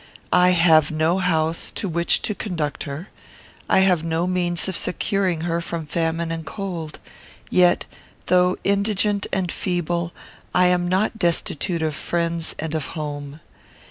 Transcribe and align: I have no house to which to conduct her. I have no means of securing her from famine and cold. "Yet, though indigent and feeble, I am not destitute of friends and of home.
I 0.33 0.49
have 0.53 0.89
no 0.89 1.19
house 1.19 1.69
to 1.73 1.87
which 1.87 2.23
to 2.23 2.33
conduct 2.33 2.85
her. 2.85 3.09
I 3.69 3.81
have 3.81 4.03
no 4.03 4.25
means 4.25 4.67
of 4.67 4.75
securing 4.75 5.41
her 5.41 5.61
from 5.61 5.85
famine 5.85 6.31
and 6.31 6.43
cold. 6.43 6.97
"Yet, 7.51 7.85
though 8.25 8.57
indigent 8.63 9.27
and 9.31 9.51
feeble, 9.51 10.11
I 10.55 10.65
am 10.69 10.89
not 10.89 11.19
destitute 11.19 11.83
of 11.83 11.93
friends 11.95 12.55
and 12.57 12.73
of 12.73 12.87
home. 12.97 13.41